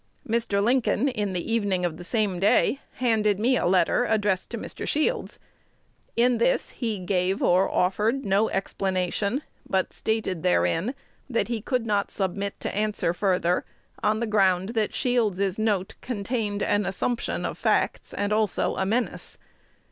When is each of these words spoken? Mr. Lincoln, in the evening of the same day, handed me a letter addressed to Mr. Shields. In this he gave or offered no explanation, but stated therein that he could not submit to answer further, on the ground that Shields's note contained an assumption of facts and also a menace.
Mr. 0.27 0.63
Lincoln, 0.63 1.07
in 1.09 1.33
the 1.33 1.53
evening 1.53 1.85
of 1.85 1.97
the 1.97 2.03
same 2.03 2.39
day, 2.39 2.79
handed 2.93 3.39
me 3.39 3.55
a 3.55 3.67
letter 3.67 4.03
addressed 4.05 4.49
to 4.49 4.57
Mr. 4.57 4.87
Shields. 4.87 5.37
In 6.15 6.39
this 6.39 6.71
he 6.71 6.97
gave 6.97 7.39
or 7.43 7.69
offered 7.69 8.25
no 8.25 8.49
explanation, 8.49 9.43
but 9.69 9.93
stated 9.93 10.41
therein 10.41 10.95
that 11.29 11.49
he 11.49 11.61
could 11.61 11.85
not 11.85 12.09
submit 12.09 12.59
to 12.61 12.75
answer 12.75 13.13
further, 13.13 13.63
on 14.01 14.19
the 14.19 14.25
ground 14.25 14.69
that 14.69 14.95
Shields's 14.95 15.59
note 15.59 15.93
contained 16.01 16.63
an 16.63 16.87
assumption 16.87 17.45
of 17.45 17.55
facts 17.59 18.11
and 18.11 18.33
also 18.33 18.75
a 18.77 18.87
menace. 18.87 19.37